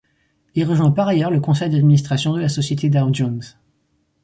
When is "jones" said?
3.13-3.39